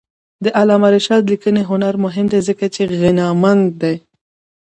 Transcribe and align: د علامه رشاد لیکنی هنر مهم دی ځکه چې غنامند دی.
د 0.43 0.45
علامه 0.59 0.87
رشاد 0.95 1.23
لیکنی 1.31 1.61
هنر 1.69 1.93
مهم 2.05 2.25
دی 2.33 2.39
ځکه 2.47 2.65
چې 2.75 2.81
غنامند 3.01 3.67
دی. 3.81 3.95